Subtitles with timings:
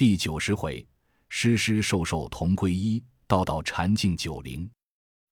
[0.00, 0.88] 第九十回，
[1.28, 4.66] 师师授受同归一，道道禅境九灵。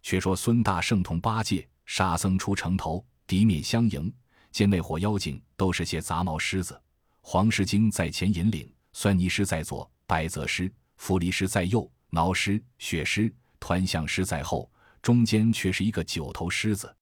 [0.02, 4.12] 却说孙大圣同八戒、沙僧出城头，敌面相迎，
[4.50, 6.78] 见那伙妖精都是些杂毛狮子。
[7.22, 16.94] 黄狮精在前引领，酸泥狮在左，白泽狮、伏离狮在右，挠狮、血狮、团象狮在后，中间却是一个九头狮子。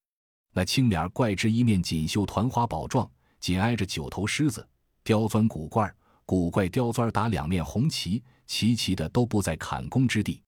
[0.53, 3.11] 那青脸怪之一面锦绣团花宝状，
[3.41, 4.65] 紧挨着九头狮子，
[5.03, 5.93] 刁钻古怪。
[6.27, 10.43] 古怪刁钻打两面红旗，齐齐的都不在砍弓之地。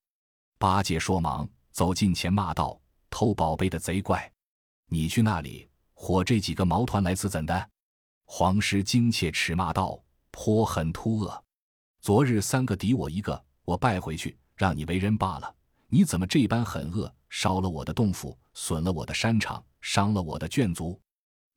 [0.57, 2.77] 八戒说忙走近前骂道
[3.09, 4.29] ：“偷宝贝的贼怪，
[4.87, 7.69] 你去那里火这几个毛团来自怎的？”
[8.27, 9.97] 黄狮惊切齿骂道
[10.31, 11.43] ：“颇狠突恶！
[12.01, 15.55] 昨日三个敌我一个，我败回去，让你为人罢了。
[15.87, 20.99] 你怎么这般狠恶，烧了我的洞府，损了我的山场，伤了我的眷族？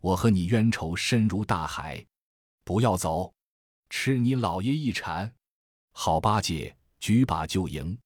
[0.01, 2.07] 我和你冤仇深如大海，
[2.63, 3.35] 不要走！”
[3.92, 5.30] 吃你老爷一铲！
[5.92, 7.96] 好八戒举把就迎，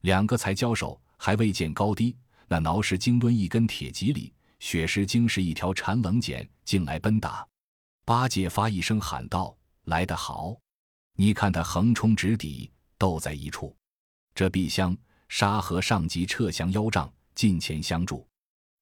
[0.00, 2.16] 两个才交手，还未见高低。
[2.48, 7.46] 那挠石精抡一根铁戟里，雪石精是一条缠棱锏，竟来奔打。
[8.06, 10.56] 八戒发一声喊道：“来得好！
[11.16, 13.76] 你看他横冲直抵，斗在一处。
[14.34, 14.96] 这碧香
[15.28, 18.26] 沙和上级撤降腰杖，近前相助。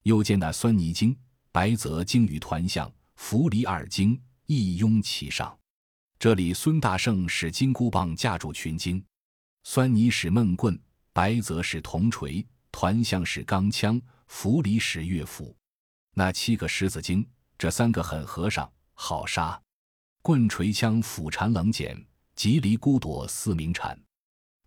[0.04, 1.14] 又见那酸泥精、
[1.50, 5.54] 白泽精与团象、伏离二精一拥其上。”
[6.18, 9.04] 这里孙大圣使金箍棒架住群精，
[9.62, 10.78] 酸泥使闷棍，
[11.12, 15.54] 白泽使铜锤，团象使钢枪，伏离使乐斧。
[16.14, 17.26] 那七个狮子精，
[17.58, 19.60] 这三个狠和尚好杀，
[20.22, 22.02] 棍锤枪斧缠棱锏，
[22.36, 24.00] 急离孤躲四明铲。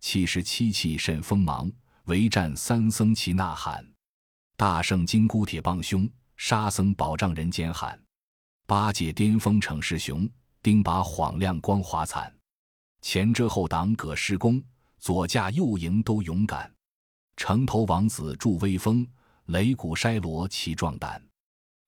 [0.00, 1.70] 气势七气甚锋芒，
[2.04, 3.84] 围战三僧齐呐喊。
[4.56, 8.00] 大圣金箍铁棒凶，沙僧宝杖人间喊。
[8.66, 10.28] 八戒巅峰逞势雄。
[10.68, 12.30] 丁把晃亮光华惨，
[13.00, 14.62] 前遮后挡葛施公，
[14.98, 16.70] 左架右迎都勇敢。
[17.38, 19.08] 城头王子助威风，
[19.46, 21.26] 擂鼓筛锣齐壮胆。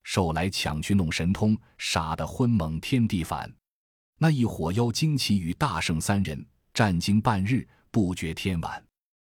[0.03, 3.55] 兽来抢去弄神通，杀得昏蒙天地反。
[4.17, 6.43] 那一火妖精奇与大圣三人
[6.73, 8.83] 战经半日，不觉天晚。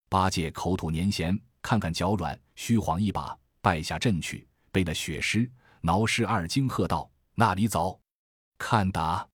[0.08, 5.46] 八戒口吐粘涎，看看脚软，虚晃一把，败下阵去，被那血尸、
[5.82, 8.00] 挠尸二精喝道：“那里走！”
[8.56, 9.28] 看打，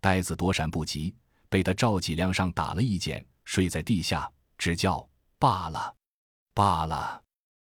[0.00, 1.14] 呆子躲闪不及，
[1.48, 5.06] 被他赵脊梁上打了一剑，睡在地下，只叫
[5.38, 5.94] 罢了，
[6.54, 7.22] 罢了。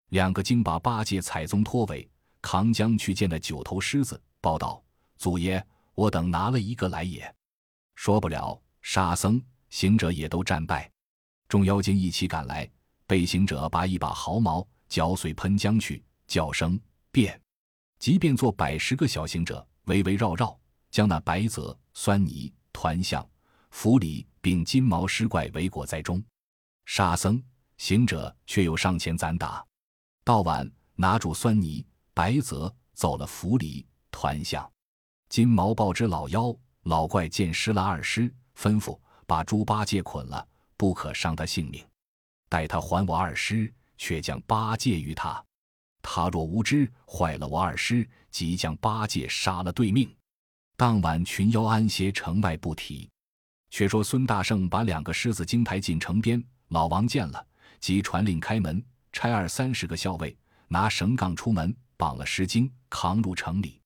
[0.10, 2.10] 两个精把八戒踩宗拖尾，
[2.42, 4.84] 扛将去见那九头狮子，报道
[5.18, 5.66] ：“祖爷，
[5.96, 7.34] 我等拿了一个来也。”
[7.96, 10.90] 说不了，沙僧、行者也都战败。
[11.48, 12.70] 众妖精一起赶来，
[13.06, 16.80] 被行者拔一把毫毛，嚼碎喷将去，叫声
[17.12, 17.40] 变，
[18.00, 20.58] 即便做百十个小行者，围围绕绕。
[20.90, 23.28] 将那白泽、酸泥、团象、
[23.72, 26.24] 符里并金毛狮怪围裹在中，
[26.86, 27.44] 沙僧、
[27.78, 29.66] 行者却又上前攒打。
[30.24, 34.72] 到晚拿住酸泥、白泽，走了符里、团象、
[35.28, 40.48] 金毛豹之老妖老怪，见失了二师，吩咐把猪八戒捆了，
[40.78, 41.84] 不可伤他性命。
[42.48, 45.44] 待他还我二师，却将八戒于他。
[46.04, 50.16] 他若无知，坏了我二师，即将八戒杀了对命。
[50.78, 53.10] 当晚群妖安歇城外不提。
[53.72, 57.46] 却说孙大圣把两个狮子精抬进城边，老王见了，
[57.80, 63.82] 即传令开门，差二三十个校尉拿绳杠出门，绑了狮精，扛入城里。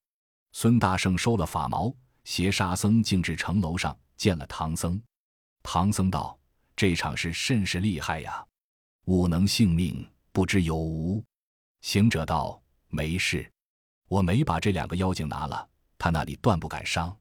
[0.52, 5.02] 孙大圣收了法毛，携沙僧径至城楼上，见了唐僧。
[5.64, 6.38] 唐僧道
[6.76, 8.46] ：“这场是甚是厉害呀？
[9.06, 11.24] 吾能性命，不知有无？”
[11.82, 13.50] 行者道：“没事，
[14.10, 15.68] 我没把这两个妖精拿了。”
[16.02, 17.16] 他那里断不敢伤，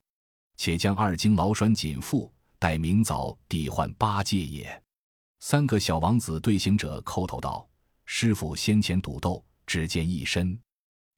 [0.56, 4.82] 且将二经劳拴紧缚，待明早抵换八戒也。
[5.40, 7.68] 三个小王子对行者叩头道
[8.06, 10.58] ：“师傅先前赌斗，只见一身，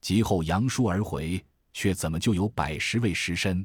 [0.00, 1.40] 及后扬书而回，
[1.72, 3.64] 却怎么就有百十位尸身？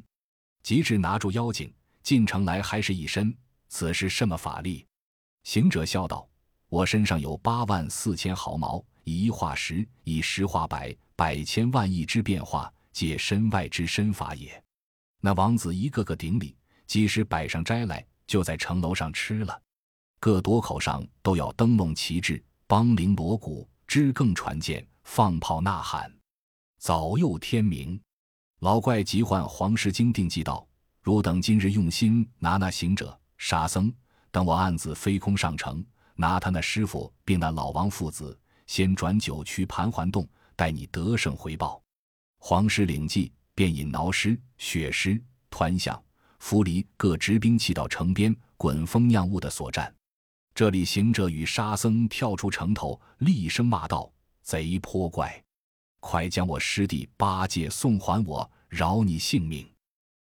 [0.62, 3.36] 即至拿住妖精，进城来还是一身，
[3.68, 4.86] 此是什么法力？”
[5.42, 6.30] 行者笑道
[6.69, 14.60] ：“我身上有八万四千毫毛，以一化十，以十化百，百千万亿之变化。”借身外之身法也。
[15.22, 16.58] 那王子一个个顶礼，
[16.88, 19.62] 即使摆上斋来，就在城楼上吃了。
[20.20, 26.12] 各夺口上都要灯笼旗帜，梆铃锣鼓，支更传剑，放炮呐喊。
[26.80, 28.02] 早又天明，
[28.62, 30.68] 老怪急唤黄狮精定计道
[31.04, 33.94] ：“汝等今日用心拿那行者、沙僧，
[34.32, 35.86] 等我暗自飞空上城，
[36.16, 38.36] 拿他那师傅并那老王父子，
[38.66, 41.80] 先转九曲盘桓洞，待你得胜回报。”
[42.39, 46.01] 黄狮领计，便引挠狮、血狮、团象、
[46.39, 49.94] 符离各执兵器到城边，滚风酿雾的所占。
[50.56, 54.12] 这里行者与沙僧跳出城头，厉声骂道
[54.42, 55.44] ：“贼泼怪，
[56.00, 59.69] 快将我师弟八戒送还我，饶你性命！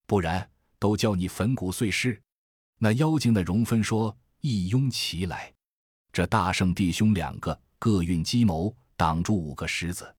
[0.06, 0.48] 不然，
[0.78, 2.20] 都叫你粉骨碎尸！”
[2.78, 5.52] 那妖精的容分说：“一拥齐来！”
[6.12, 10.14] 这大圣弟兄两个各运机谋，挡住五个狮子。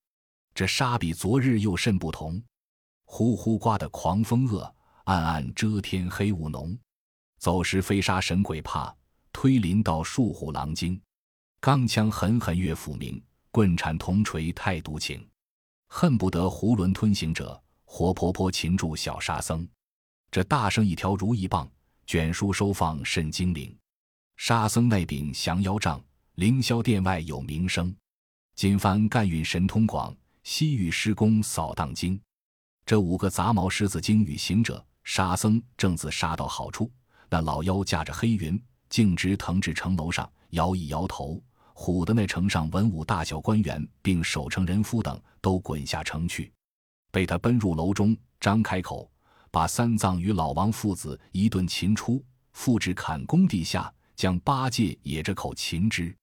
[0.54, 2.42] 这沙比昨日又甚不同，
[3.06, 4.76] 呼呼刮的狂风恶，
[5.06, 6.78] 暗暗遮天黑雾浓。
[7.40, 8.96] 走时飞沙神鬼怕。
[9.34, 11.02] 推林道树虎狼惊，
[11.62, 15.26] 钢枪狠狠越斧鸣，棍铲铜锤太毒情，
[15.88, 19.66] 恨不得囫囵吞行者，活泼泼擒住小沙僧。
[20.30, 21.72] 这大圣一条如意棒，
[22.06, 23.74] 卷书收放甚精灵。
[24.36, 26.04] 沙僧那柄降妖杖，
[26.36, 27.96] 凌霄殿外有名声。
[28.56, 32.20] 金幡干运神通广，西域施工扫荡精。
[32.86, 36.92] 这五个杂毛狮子精与行者、沙僧正自杀到好处，
[37.30, 38.62] 那老妖驾着黑云。
[38.90, 41.42] 径直腾至城楼上，摇一摇头，
[41.74, 46.52] 唬得那城上文武大小官员，并守城人夫等都滚下城去。
[47.10, 49.10] 被他奔入楼中，张开口，
[49.50, 52.22] 把三藏与老王父子一顿擒出，
[52.52, 56.14] 复至砍宫地下，将八戒也着口擒之。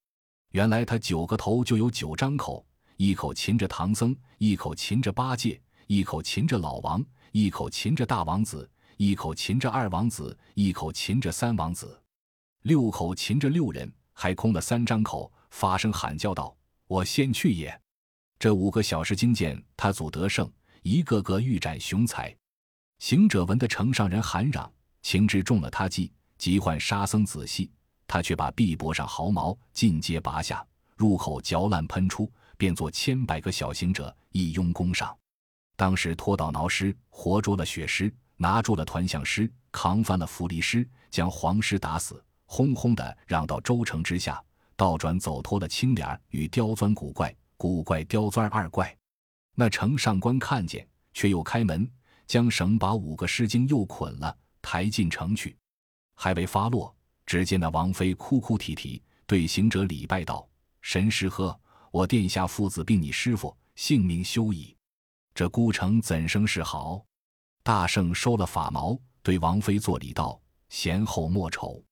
[0.51, 2.63] 原来他九个头就有九张口，
[2.99, 7.01] 一口擒着唐僧，一口擒着八戒，一口擒着老王，
[7.31, 12.03] 一口擒着大王子，一口擒着二王子，一口擒着三王子。
[12.63, 16.57] 六口擒着六人，还空了三张口，发声喊叫道
[16.89, 17.81] ：“我先去也！”
[18.37, 20.51] 这五个小时精见他祖得胜，
[20.83, 22.37] 一个个欲斩雄才。
[22.99, 24.69] 行者闻得城上人喊嚷，
[25.03, 27.71] 情知中了他计，急唤沙僧仔细。
[28.09, 30.67] 他却把臂膊上毫毛尽皆拔下，
[30.97, 35.17] 入口嚼烂喷出，便作千百个小行者一拥攻上。
[35.77, 42.23] 当时拖倒挠尸，活捉了血尸，拿住了团象尸，扛翻了符离尸，将黄尸打死。
[42.45, 44.43] 轰轰的让到州城之下，
[44.75, 48.95] 倒转走脱了青脸与刁钻古怪，古怪刁钻二怪。
[49.55, 51.89] 那城上官看见，却又开门，
[52.27, 55.57] 将绳把五个尸精又捆了，抬进城去。
[56.17, 56.93] 还未发落，
[57.27, 60.49] 只见那王妃哭哭啼啼，对行者礼拜道
[60.83, 61.57] ：“神师呵，
[61.91, 64.77] 我殿下父子并你师傅性命休矣。
[65.35, 67.05] 这孤城怎生是好？”
[67.63, 70.41] 大圣收了法毛，对王妃作礼道
[70.71, 71.83] ：“贤后莫愁。”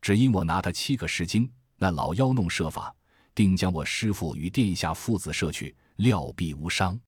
[0.00, 2.94] 只因我拿他七个石精，那老妖弄设法，
[3.34, 6.98] 定将我师父与殿下父子摄去，料必无伤。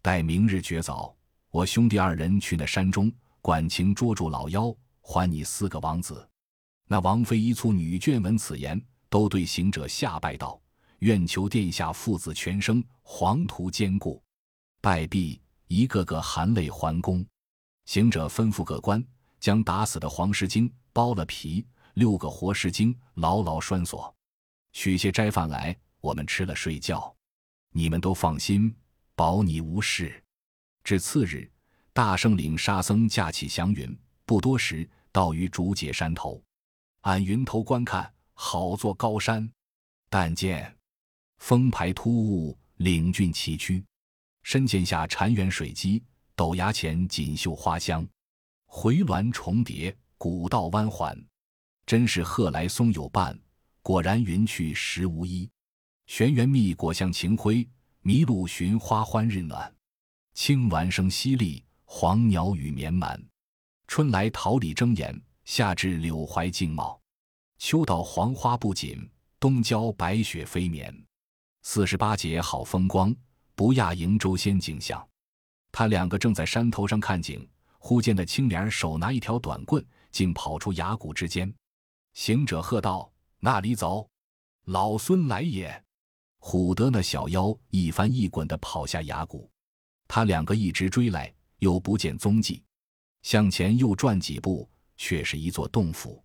[0.00, 1.16] 待明日绝早，
[1.50, 4.72] 我兄弟二人去那山中，管情捉住老妖，
[5.02, 6.28] 还你四个王子。
[6.86, 10.60] 那王妃一簇女眷闻此言，都对行者下拜道
[11.00, 14.22] ：“愿求殿下父子全生，黄土坚固。”
[14.80, 17.26] 拜毕，一个个含泪还宫。
[17.86, 19.04] 行者吩咐各官，
[19.40, 21.66] 将打死的黄狮精剥了皮。
[21.94, 24.14] 六个活狮精牢牢拴锁，
[24.74, 27.16] 取些斋饭来，我们吃了睡觉。
[27.70, 28.76] 你们都放心，
[29.14, 30.22] 保你无事。
[30.84, 31.50] 至次日，
[31.94, 36.42] 大圣领沙僧驾起祥云，不多时到于竹节山头。
[37.00, 39.50] 按云头观看，好座高山。
[40.10, 40.76] 但见
[41.38, 43.82] 峰排突兀，岭峻崎岖，
[44.42, 46.02] 深涧下潺湲水激，
[46.36, 48.06] 陡崖前锦绣花香，
[48.66, 51.16] 回峦重叠，古道弯环。
[51.86, 53.38] 真是鹤来松有伴，
[53.80, 55.48] 果然云去时无依。
[56.06, 57.66] 玄元密果向晴辉，
[58.02, 59.72] 麋鹿寻花欢日暖。
[60.34, 63.24] 青鸾声淅沥，黄鸟语绵满。
[63.86, 67.00] 春来桃李争妍，夏至柳槐竞茂。
[67.58, 69.08] 秋到黄花不紧，
[69.38, 71.05] 冬郊白雪飞绵。
[71.68, 73.12] 四十八节好风光，
[73.56, 75.04] 不亚瀛洲仙景象。
[75.72, 77.46] 他两个正在山头上看景，
[77.80, 81.52] 忽见那青莲手拿一条短棍，竟跑出崖谷之间。
[82.14, 84.08] 行者喝道：“那里走！
[84.66, 85.84] 老孙来也！”
[86.38, 89.50] 唬得那小妖一翻一滚的跑下崖谷。
[90.06, 92.62] 他两个一直追来，又不见踪迹。
[93.22, 96.22] 向前又转几步，却是一座洞府，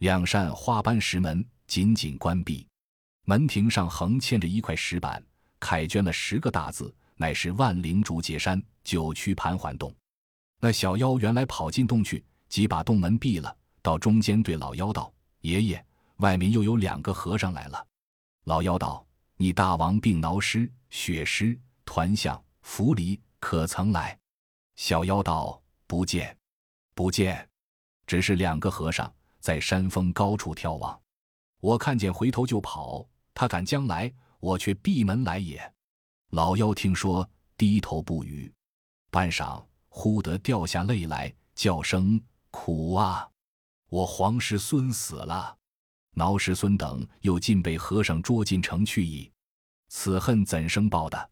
[0.00, 2.68] 两扇花斑石门紧紧关闭。
[3.24, 5.22] 门庭上横嵌着一块石板，
[5.58, 9.94] 楷镌了十个大字，乃是“万灵竹节山九曲盘桓洞”。
[10.60, 15.12] 那小妖原来跑进洞去，即把洞门闭了，到中间对老妖道。
[15.40, 15.84] 爷爷，
[16.16, 17.86] 外面又有两个和尚来了。
[18.44, 24.18] 老妖道：“你大王病挠尸、血尸、团象、符离，可曾来？”
[24.76, 26.36] 小妖道：“不见，
[26.94, 27.48] 不见，
[28.06, 30.98] 只是两个和尚在山峰高处眺望。
[31.60, 34.10] 我看见回头就跑，他敢将来，
[34.40, 35.72] 我却闭门来也。”
[36.30, 38.52] 老妖听说，低头不语。
[39.10, 43.28] 半晌，忽得掉下泪来，叫声：“苦啊！”
[43.90, 45.56] 我黄师孙死了，
[46.14, 49.30] 挠师孙等又尽被和尚捉进城去矣。
[49.88, 51.30] 此恨怎生报的？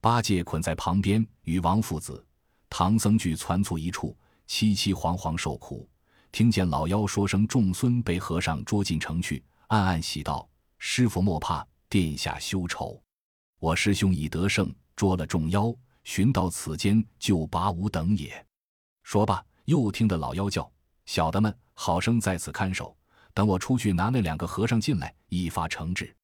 [0.00, 2.24] 八戒捆在旁边，与王父子、
[2.70, 5.86] 唐僧俱攒簇一处，凄凄惶惶受苦。
[6.32, 13.02] 听见老妖说声众孙被和尚捉进城去，暗暗喜道：“师傅莫怕，殿下休愁，
[13.58, 18.44] 我师兄已得胜，捉了众妖，寻到此间就拔吾等也。”
[19.02, 20.70] 说罢，又听得老妖叫
[21.06, 22.96] ：“小的们，好生在此看守，
[23.34, 26.14] 等我出去拿那两个和尚进来，一发惩治。”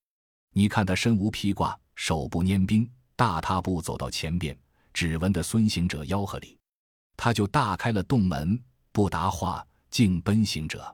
[0.52, 4.56] 你看他身无披挂，手不拈兵，大踏步走到前边，
[4.92, 6.56] 只闻得孙行者吆喝里，
[7.16, 9.66] 他就大开了洞门，不答话。
[9.90, 10.92] 竟奔行者，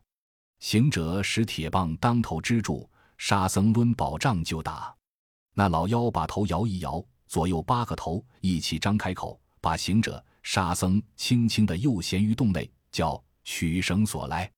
[0.59, 2.87] 行者使铁棒当头支住，
[3.23, 4.93] 沙僧抡宝杖就打。
[5.53, 14.51] 那老妖把头摇一摇，左右八个头一起张开口，把行者、沙僧轻轻的又衔于洞内，叫取绳索来。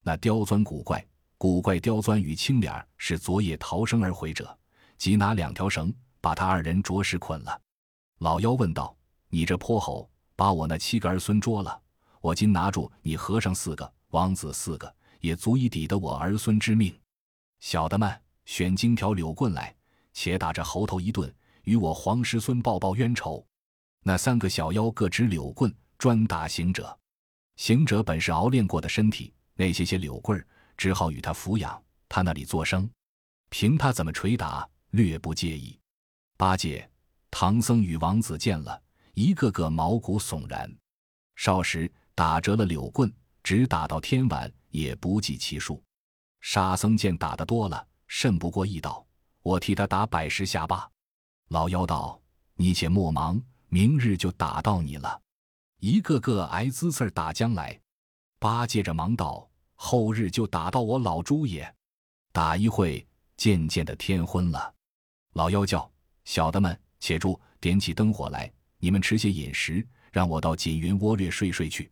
[0.00, 1.04] 那刁钻古怪、
[1.36, 4.56] 古怪刁钻与青脸是昨夜逃生而回者，
[4.96, 7.60] 即拿两条绳把他二人着实捆了。
[8.20, 8.96] 老妖问道
[9.28, 11.82] ：“你这泼猴，把我那七个儿孙捉了？”
[12.22, 16.96] 我今拿住你和尚四个，王子四个，也足以抵得我儿孙之命。
[17.64, 19.74] 小的们，选金条柳棍来，
[20.12, 23.42] 且打这猴头一顿，与我黄师孙报报冤仇。
[24.02, 26.94] 那三个小妖各执柳棍，专打行者。
[27.56, 32.86] 行者本是熬练过的身体，那些些柳棍儿只好与他抚养，他那里作声，
[33.48, 35.80] 凭他怎么捶打，略不介意。
[36.36, 36.86] 八戒、
[37.30, 38.78] 唐僧与王子见了，
[39.14, 40.70] 一个个毛骨悚然。
[41.34, 41.90] 少时。
[42.14, 43.10] 打折了柳棍，
[43.42, 45.82] 直打到天晚，也不计其数。
[46.46, 49.04] 沙僧见打的多了，甚不过意，道
[49.40, 50.86] ：“我替他打百十下罢。”
[51.48, 52.20] 老妖道
[52.54, 55.18] ：“你且莫忙，明日就打到你了。”
[55.80, 57.80] 一个个挨滋刺打将来。
[58.38, 61.74] 八戒着忙道：“后日就打到我老猪也。”
[62.30, 63.04] 打一会，
[63.38, 64.74] 渐渐的天昏了。
[65.32, 65.90] 老妖叫
[66.26, 71.90] ：“小的们，且住，点起灯火来，你们吃些饮食，让我到锦云窝略睡睡去。”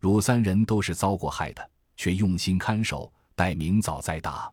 [0.00, 4.50] 汝三人都是遭过害的，却用心看守，待明早再打。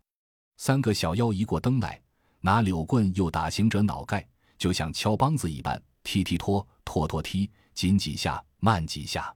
[0.58, 2.00] 三个小妖一过灯来，
[2.42, 9.34] 拿柳棍又打行者脑盖，就像敲梆子一般，踢踢拖，拖拖踢，紧几下，慢几下。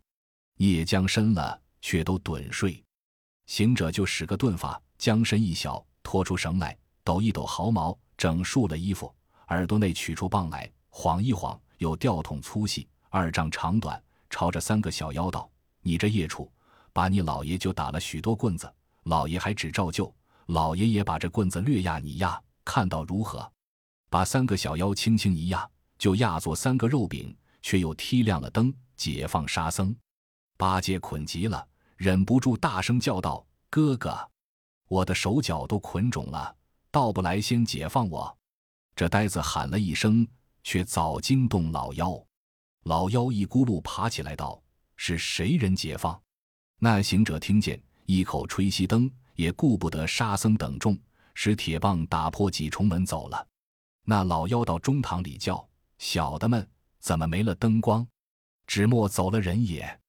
[0.57, 2.83] 夜将深了，却都盹睡。
[3.45, 9.13] 行者就使个遁法，将身一小，拖出绳来，抖一抖毫毛，整束了衣服，
[9.47, 15.49] 耳朵内取出棒来，晃一晃，有吊筒粗细，二丈长短，朝着三个小妖道。
[15.81, 16.51] 你这孽畜，
[16.91, 18.69] 把你老爷就打了许多棍子，
[19.07, 20.13] 老爷还只照旧。
[20.47, 23.51] 老爷也把这棍子略压你压，看到如何？
[24.09, 29.93] 把三个小妖轻轻一压，就压作三个肉饼，却又踢亮了灯，解放沙僧。
[30.55, 34.17] 八戒捆急了，忍不住大声叫道：“哥哥，
[34.87, 36.55] 我的手脚都捆肿了，
[36.89, 38.37] 倒不来先解放我！”
[38.95, 40.25] 这呆子喊了一声，
[40.63, 42.17] 却早惊动老妖。
[42.83, 44.61] 老妖一咕噜爬起来道。
[44.99, 46.19] 是谁人解放？
[46.79, 50.97] 那行者听见，一口吹熄灯，也顾不得沙僧等众，
[51.33, 53.47] 使铁棒打破几重门走了。
[54.05, 55.67] 那老妖到中堂里叫
[55.99, 56.65] ：“小的们，
[57.01, 58.07] 怎么没了灯光？
[58.65, 59.99] 只莫走了人也。”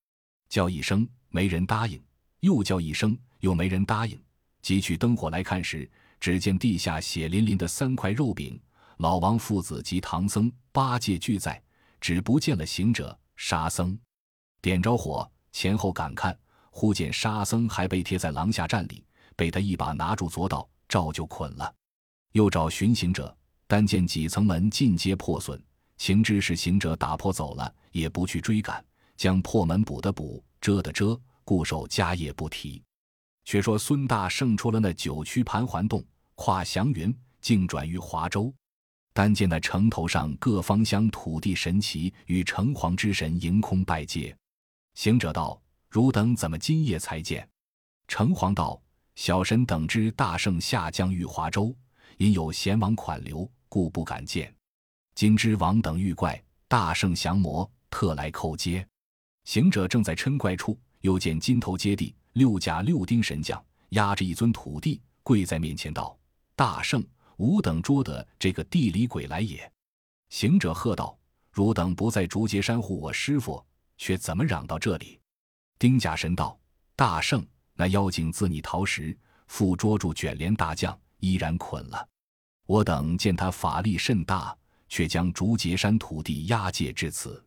[0.49, 1.99] 叫一声，没人答应；
[2.38, 4.17] 又叫一声，又没人答应。
[4.62, 5.90] 汲取灯火来看时，
[6.21, 8.61] 只见地下血淋淋的三块肉饼，
[8.99, 11.61] 老王父子及唐僧、八戒俱在，
[12.00, 13.99] 只不见了行者、沙僧。
[14.62, 16.38] 点着火，前后赶看，
[16.78, 19.04] 忽见沙僧还被贴在廊下站里，
[19.35, 21.75] 被他一把拿住左道，照就捆了。
[22.35, 25.61] 又找寻行者，但见几层门尽皆破损，
[25.97, 28.85] 情知是行者打破走了，也不去追赶，
[29.16, 32.80] 将破门补的补，遮的遮，固守家业不提。
[33.44, 36.04] 却说孙大圣出了那九曲盘桓洞，
[36.37, 38.54] 跨祥云，径转于华州。
[39.12, 44.32] 但见那城头上各方乡土地神奇与城隍之神迎空拜接。
[44.94, 47.49] 行者道：“汝等怎么今夜才见？”
[48.09, 48.80] 城隍道
[49.16, 51.75] ：“小神等知大圣下江玉华州，
[52.16, 54.54] 因有贤王款留，故不敢见。
[55.14, 58.87] 今知王等遇怪，大圣降魔，特来叩接。”
[59.45, 66.18] 行者正在嗔怪处，又见金头接地六甲六丁神将压着一尊土地，跪在面前道
[66.54, 67.02] ：“大圣，
[67.38, 69.71] 吾等捉得这个地里鬼来也。”
[70.30, 71.18] 行者喝道
[71.50, 73.64] ：“汝等不在竹节山护我师傅？”
[73.97, 75.17] 却怎么嚷到这里？
[75.78, 76.58] 丁甲神道
[76.97, 79.16] ：“大圣，那妖精自你逃时，
[79.47, 82.08] 复捉住卷帘大将，依然捆了。
[82.66, 84.56] 我等见他法力甚大，
[84.88, 87.42] 却将竹节山土地押解至此。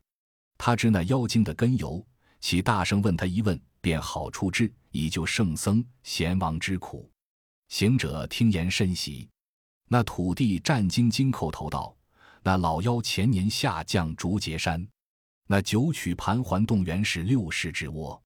[0.58, 2.06] 他知那妖精的根由，
[2.40, 7.12] 其大圣问他一问，便好处之，以救圣僧贤王之苦。
[7.68, 9.28] 行者听言甚喜。
[9.90, 11.94] 那土地战兢兢叩头道
[12.44, 14.88] ：“那老妖前年下降竹节山，
[15.52, 18.24] 那九曲盘桓洞原是六狮之窝。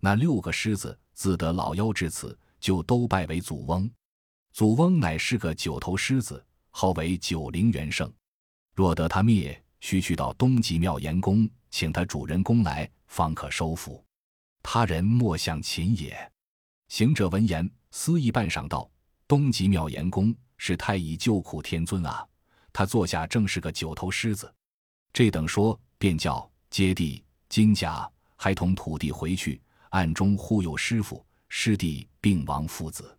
[0.00, 3.90] 那六个狮子自得老妖至此，就都拜为祖翁。
[4.54, 8.10] 祖翁乃是个九头狮子，号为九灵元圣。
[8.74, 14.02] 若得他灭，须去到东极妙严宫，请他主人公来，方可收服。
[14.62, 16.16] 他人莫想擒也。”
[16.88, 18.90] 行者闻言，思议半晌，道
[19.28, 22.26] ：“东极妙严宫是太乙救苦天尊啊，
[22.72, 24.50] 他坐下正是个九头狮子。
[25.12, 29.60] 这等说，便叫接地、金甲，还同土地回去。”
[29.90, 33.14] 暗中忽悠师傅、师弟、并王父子，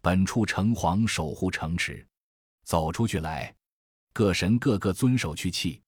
[0.00, 2.04] 本处城隍守护城池，
[2.64, 3.54] 走出去来，
[4.12, 5.80] 各神个个遵守去气。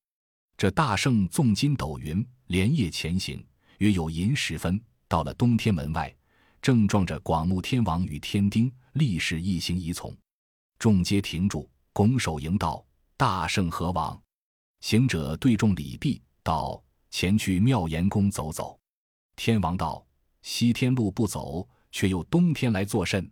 [0.57, 3.45] 这大圣纵筋斗云，连夜前行，
[3.79, 6.14] 约有寅时分，到了东天门外，
[6.62, 10.17] 正撞着广目天王与天丁，立时一行一从，
[10.79, 12.87] 众皆停住，拱手迎道
[13.19, 14.23] ：“大圣何往？”
[14.79, 18.79] 行者对众礼毕，道：“前去妙严宫走走。”
[19.37, 20.05] 天王道。
[20.43, 23.31] 西天路不走，却又东天来作甚？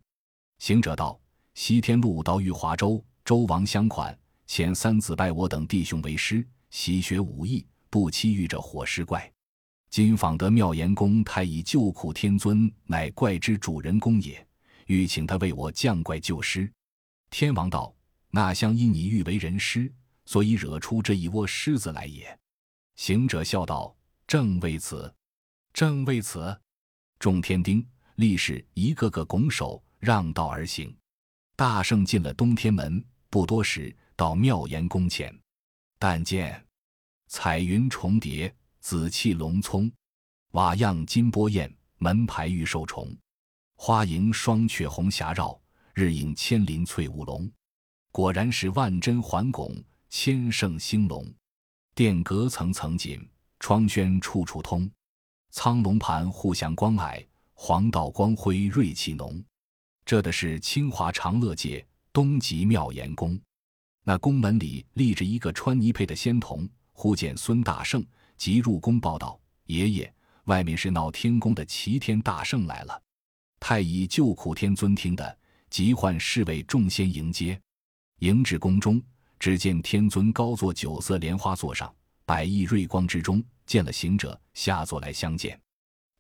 [0.59, 1.19] 行者道
[1.57, 4.15] ：“西天路到玉华州，周王相款，
[4.47, 9.33] 遣三子拜我等弟兄为师，习学武艺，不期遇着火尸怪。
[9.89, 14.47] 今访得妙严宫太乙救苦天尊，乃怪之主人公也，
[14.87, 16.71] 欲请他为我降怪救师。”
[17.31, 17.95] 天王道
[18.31, 19.91] ：“那相因你欲为人师，
[20.27, 22.39] 所以惹出这一窝狮子来也。”
[22.99, 25.15] 行者笑道：“正为此，
[25.73, 26.61] 正为此。”
[27.21, 30.95] 众天丁立时一个个拱手让道而行，
[31.55, 35.33] 大圣进了东天门，不多时到妙严宫前，
[35.97, 36.67] 但见
[37.29, 39.91] 彩云重叠，紫气龙葱，
[40.51, 43.17] 瓦样金波焰，门牌玉兽虫，
[43.77, 45.59] 花迎双雀红霞绕，
[45.95, 47.49] 日影千林翠雾龙。
[48.11, 49.73] 果然是万真环拱，
[50.11, 51.33] 千圣兴隆。
[51.99, 54.89] 殿阁层层紧，窗轩处处通。
[55.51, 59.43] 苍龙盘互相光矮，黄道光辉锐气浓。
[60.05, 63.37] 这的是清华长乐界东极妙严宫。
[64.05, 68.07] 那宫门里立着一个穿泥佩的仙童，忽见孙大圣，
[68.37, 73.03] 即入宫报道：“爷爷，外面是闹天宫的齐天大圣来了。”
[73.59, 75.37] 太乙救苦天尊听得，
[75.69, 77.61] 即唤侍卫众仙迎接。
[78.21, 79.03] 迎至宫中，
[79.39, 83.43] 只见天尊高坐九色莲花座上，百亿瑞光之中。
[83.67, 85.61] 见了行者，下座来相见。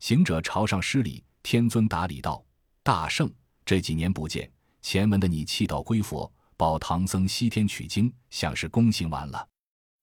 [0.00, 2.44] 行者朝上施礼，天尊答礼道
[2.84, 3.32] ：“大圣，
[3.64, 4.52] 这几年不见，
[4.82, 9.48] 前门的你弃道归佛，保唐僧西天取经，想是功行完了。”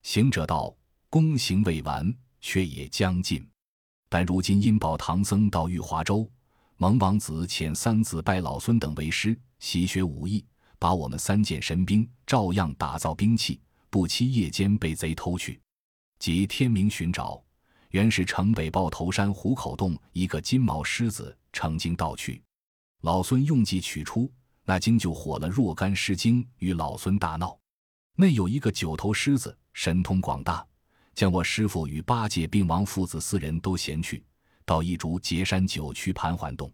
[0.01, 0.75] 行者道
[1.07, 3.47] ：“功行未完，却也将尽。
[4.09, 6.27] 但如今因保唐僧到玉华州，
[6.77, 10.43] 蒙王子遣三子拜老孙等为师，习学武艺，
[10.79, 13.59] 把我们三件神兵照样打造兵器，
[13.89, 15.59] 不期夜间被贼偷去。”
[16.17, 17.43] 即天明寻找，
[17.89, 22.41] 原是城北豹头山虎口洞一个金毛狮子成精盗去，
[23.01, 24.31] 老孙用计取出，
[24.63, 27.57] 那精就火了若干狮精，与老孙大闹。
[28.15, 30.65] 内有一个九头狮子，神通广大，
[31.13, 34.23] 将我师傅与八戒、并王父子四人都衔去，
[34.63, 36.71] 到一竹截山九曲盘桓洞。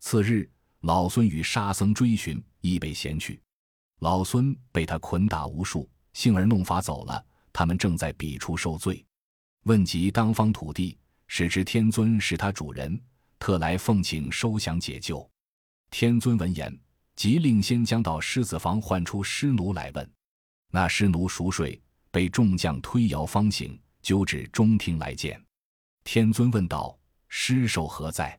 [0.00, 0.50] 次日，
[0.80, 3.38] 老孙与沙僧追寻，亦被衔去。
[3.98, 7.22] 老孙被他捆打无数，幸而弄法走了。
[7.52, 9.04] 他们正在彼处受罪，
[9.64, 12.98] 问及当方土地，使知天尊是他主人，
[13.38, 15.30] 特来奉请收降解救。
[15.90, 16.74] 天尊闻言，
[17.14, 20.10] 即令先将到狮子房唤出狮奴来问。
[20.70, 21.78] 那狮奴熟睡，
[22.10, 25.38] 被众将推摇方醒，揪至中庭来见。
[26.02, 26.98] 天尊问道
[27.28, 28.36] ：“尸首何在？”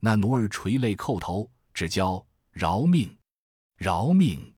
[0.00, 3.14] 那奴儿垂泪叩头，只教饶命，
[3.76, 4.54] 饶命。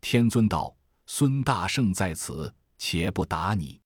[0.00, 0.74] 天尊道
[1.06, 3.80] ：“孙大圣在此。”且不打你，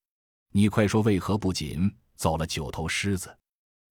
[0.51, 3.38] 你快说为何不紧走了九头狮子？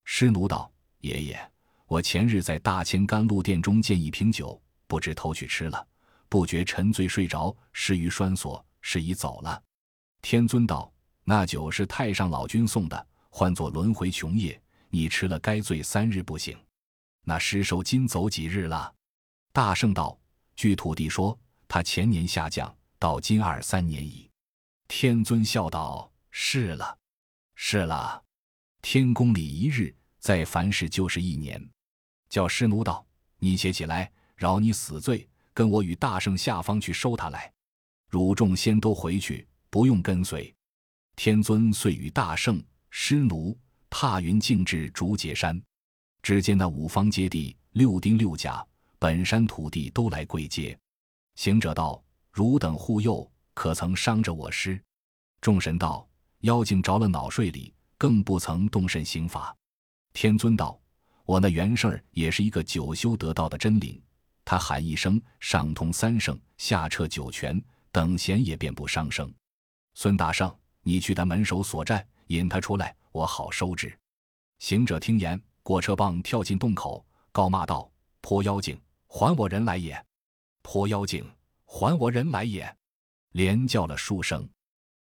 [0.04, 0.69] 师奴道
[1.00, 1.52] ：“爷爷，
[1.86, 5.88] 我前日在大千甘露殿中见一瓶酒，不知偷去吃了，
[6.28, 9.63] 不觉沉醉睡着，失于栓锁，是已走了。”
[10.21, 10.91] 天尊道
[11.23, 16.58] ：“那酒是太上老君送的，唤作轮回琼液，你吃了该醉三日不醒。
[17.21, 18.93] 那尸首今走几日了？”
[19.54, 20.19] 大圣道
[20.58, 24.30] ：“据土地说，他前年下降，到今二三年矣。”
[24.89, 26.98] 天尊笑道：“是了，
[27.56, 28.24] 是了。
[28.82, 31.63] 天宫里一日，在凡事就是一年。”
[32.28, 33.06] 叫师奴道
[33.38, 37.54] ：“你且起来，饶你死罪，跟我与大圣下方去收他来。
[38.10, 40.52] 汝众仙都回去，不用跟随。”
[41.15, 43.56] 天尊遂与大圣、师奴
[43.91, 45.62] 踏云径至竹节山，
[46.24, 48.65] 只见那五方揭谛、六丁六甲、
[48.99, 50.77] 本山土地都来跪接。
[51.36, 54.81] 行者道：“汝等护佑，可曾伤着我师？”
[55.39, 56.07] 众神道
[56.41, 59.55] ：“妖精着了脑睡里，更不曾动甚刑法。”
[60.13, 60.79] 天尊道
[61.25, 64.01] ：“我那元圣也是一个九修得道的真灵，
[64.43, 69.31] 他喊一声，上通三圣，下彻九泉，等闲也便不伤生。
[69.93, 73.95] 孙大圣，你去他门首所寨，引他出来，我好收之。”
[74.57, 80.06] 行者听言，过车棒跳进洞口，高骂道：“泼妖精，还我人来也！
[80.62, 81.26] 泼妖精，
[81.65, 82.78] 还我人来也！”
[83.32, 84.48] 连叫了数声。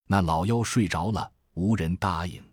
[0.07, 2.43] 那老妖睡着了，无人答应。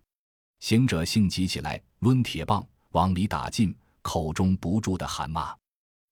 [0.61, 5.55] 行者性急起来，抡铁棒往里打进，口中不住的喊骂。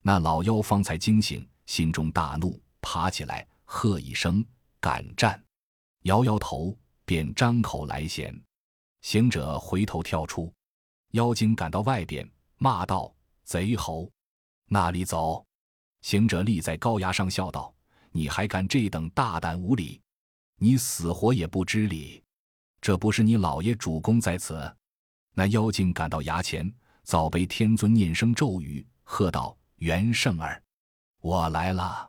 [0.02, 4.44] 那老妖方才惊醒，心中大怒，爬起来喝一声
[4.80, 5.42] ：“敢战！”
[6.04, 8.34] 摇摇头，便张口来衔。
[9.02, 10.52] 行者回头跳出，
[11.12, 14.10] 妖精赶到外边，骂道：“贼猴，
[14.72, 15.44] 那里走！”
[16.00, 17.74] 行者立在高崖上，笑道
[18.12, 20.00] ：“你还敢这等大胆无礼！”
[20.62, 22.22] 你死活也不知礼，
[22.80, 24.76] 这不是你老爷主公在此？
[25.34, 30.62] 那妖精赶到崖前，早被天尊念声咒语，喝道：“元圣儿，
[31.20, 32.08] 我来了。”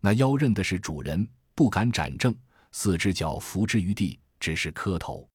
[0.00, 2.34] 那妖认的是主人，不敢斩正，
[2.72, 5.28] 四只脚伏之于地，只是磕头。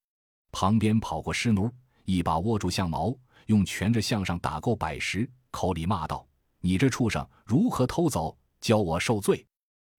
[0.52, 1.72] 旁边跑过尸奴，
[2.04, 6.27] 一把握住象毛，用拳着向上打够百十，口里骂道
[6.68, 8.38] ：“你这畜生，如何偷走？
[8.60, 9.48] 教我受罪！”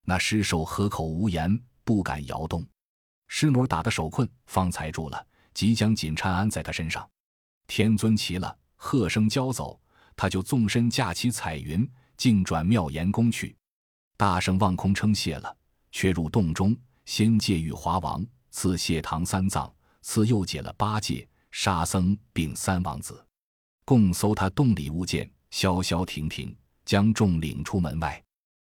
[0.05, 1.59] 那尸首合口无言。
[1.83, 2.63] 不敢摇动，
[3.27, 7.09] 尸奴打的手困，方才住了，即将紧缠安在他身上。
[7.65, 9.81] 天尊齐了，喝声交走，
[10.15, 13.57] 他就纵身驾起彩云，径转妙严宫去。
[14.15, 15.57] 大圣望空称谢了，
[15.91, 23.25] 却入洞中，先借玉华王，赐谢唐三藏，赐又解了八戒、沙僧并三王子，
[23.83, 26.55] 共搜他洞里物件，消消停停，
[26.89, 28.19] 将众领出门外。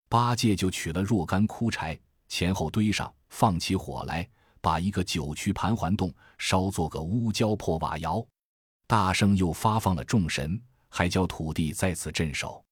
[0.09, 1.95] 八戒就取了若干枯柴。
[2.27, 4.27] 前后堆上，放起火来，
[4.59, 8.25] 把一个九曲盘桓洞烧做个乌焦破瓦窑。
[8.87, 12.65] 大圣又发放了众神，还教土地在此镇守，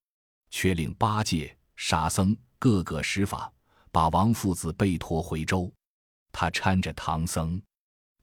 [0.50, 3.54] 却令八戒、沙僧各个施法，
[3.92, 5.72] 把王父子背驮回州。
[6.32, 7.62] 他搀着唐僧，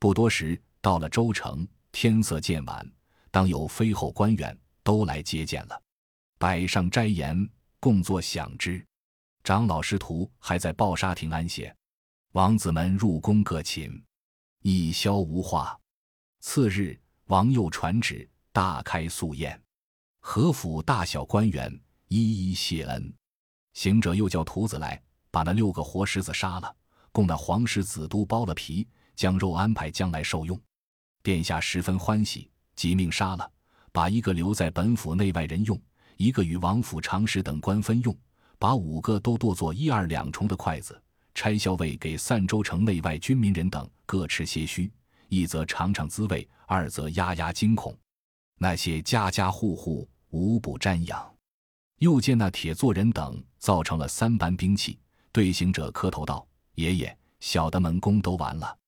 [0.00, 1.64] 不多时到了州城。
[1.92, 2.84] 天色渐晚，
[3.30, 5.81] 当有飞后官员都来接见了，
[6.42, 8.84] 摆上斋筵，共作享之。
[9.44, 11.72] 长老师徒还在抱沙亭安歇，
[12.32, 13.88] 王子们入宫各寝，
[14.62, 15.78] 一宵无话。
[16.40, 19.62] 次日，王又传旨，大开素宴，
[20.18, 21.72] 何府大小官员
[22.08, 23.14] 一一谢恩。
[23.74, 25.00] 行者又叫徒子来，
[25.30, 26.74] 把那六个活狮子杀了，
[27.12, 30.60] 供那黄狮子都剥了皮，将肉安排将来受用。
[31.22, 33.48] 殿下十分欢喜，即命杀了，
[33.92, 35.80] 把一个留在本府内外人用，
[36.16, 38.16] 一个与王府常侍等官分用。
[38.58, 41.02] 把五个都剁作一二两重的筷子，
[41.34, 44.88] 差校尉给散州城内外军民人等各吃些须，
[45.26, 47.92] 一则尝尝滋味，二则压压惊恐。
[48.58, 51.34] 那些家家户户无不瞻仰。
[51.98, 54.96] 又见那铁座人等造成了三般兵器，
[55.32, 56.46] 对行者磕头道
[56.76, 58.78] ：“爷爷，小的门工都完了。”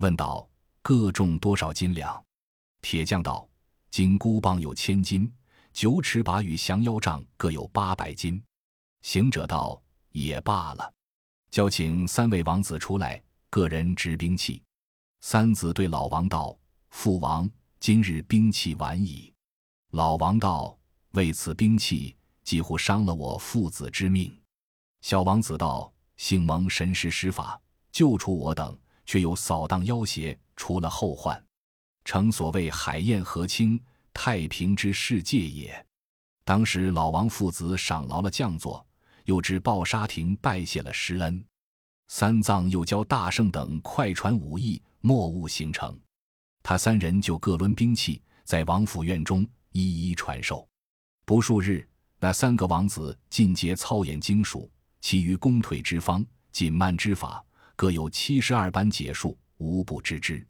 [0.00, 0.46] 问道
[0.82, 2.22] ：“各重多少斤两？”
[2.82, 3.48] 铁匠道
[3.90, 5.32] ：“金箍棒有千斤，
[5.74, 8.42] 九尺把与降妖杖各有八百斤。”
[9.02, 9.82] 行者道
[10.12, 10.94] ：“也罢了，
[11.50, 14.62] 叫请三位王子出来，个人执兵器。”
[15.20, 16.56] 三子对老王道
[16.90, 19.34] ：“父王，今日兵器晚矣。”
[19.90, 20.78] 老王道
[21.12, 24.32] ：“为此兵器，几乎伤了我父子之命。”
[25.02, 27.60] 小王子道：“幸蒙神师施法，
[27.90, 31.44] 救出我等，却又扫荡妖邪，除了后患，
[32.04, 33.78] 诚所谓海晏河清，
[34.14, 35.86] 太平之世界也。”
[36.42, 38.82] 当时老王父子赏劳了将座。
[39.24, 41.42] 又至抱沙亭拜谢了师恩，
[42.08, 45.98] 三藏又教大圣等快传武艺，莫误行程。
[46.62, 50.68] 他三人就各抡兵器，在王府院中一一传授。
[51.24, 56.22] 不数日，那三个王子尽皆操演精熟，其余弓腿之方、
[56.52, 57.42] 紧慢之法，
[57.76, 60.46] 各有七十二般解数，无不知之。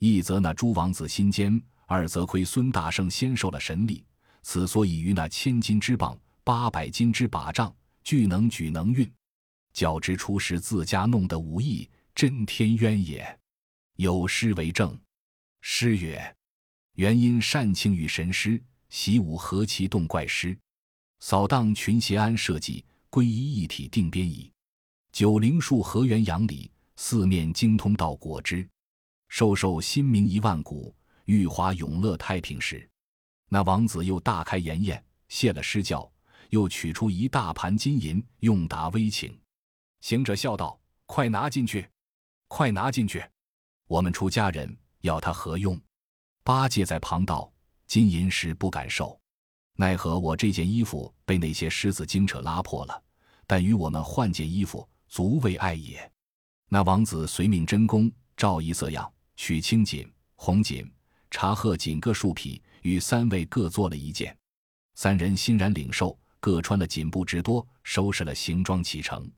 [0.00, 4.04] 一则那诸王子心间，二则亏孙大圣先受了神力，
[4.42, 7.74] 此所以于那千斤之棒、八百斤之把杖。
[8.04, 9.10] 俱能举能运，
[9.74, 13.38] 较之初时自家弄的武艺，真天渊也。
[13.96, 14.98] 有诗为证：
[15.60, 16.36] 诗曰
[16.96, 20.56] ：“元因善庆与神师，习武何其动怪师。
[21.20, 24.50] 扫荡群邪安社稷，归一一体定边矣。
[25.12, 28.66] 九灵树河源阳里，四面精通道果之。
[29.28, 30.94] 寿寿心明一万古，
[31.28, 32.88] 玉华永乐太平时。
[33.50, 36.10] 那王子又大开筵宴，谢了施教，
[36.48, 39.38] 又取出一大盘金银，用答微请。
[40.00, 41.86] 行者笑道：“快拿进去，
[42.48, 43.22] 快拿进去！
[43.88, 45.78] 我们出家人要他何用？”
[46.42, 47.52] 八戒在旁道
[47.86, 49.20] ：“金银时不敢受，
[49.74, 53.02] 奈何我这件衣服被那些狮子精扯拉破了。
[53.46, 56.10] 但与我们换件衣服，足为爱也。”
[56.70, 60.90] 那王子随命真宫，照一色样，取青锦、红锦、
[61.30, 64.36] 茶褐锦各数匹，与三位各做了一件。
[64.94, 69.30] 三人欣然领受，各穿了锦布之多，收拾了行装启程。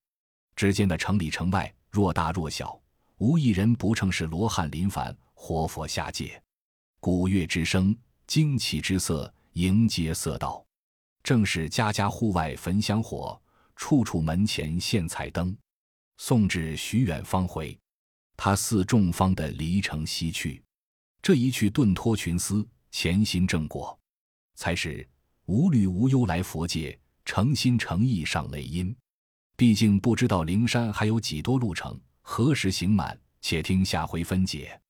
[0.57, 2.81] 只见那城里城外，若大若小，
[3.19, 6.41] 无一人不称是罗汉临凡，活佛下界。
[7.01, 10.65] 鼓乐之声，旌旗之色，迎接色道。
[11.23, 13.41] 正是家家户外焚香火，
[13.77, 15.57] 处处门前现彩灯。
[16.19, 17.79] 送至许远方回，
[18.37, 20.63] 他似众方的离城西去。
[21.23, 23.99] 这一去顿脱群思，潜心正果，
[24.55, 25.07] 才是
[25.47, 28.95] 无虑无忧来佛界，诚心诚意上雷音。
[29.57, 33.19] 毕竟不知道灵山还有几多路程，何时行满？
[33.43, 34.81] 且听下回分解。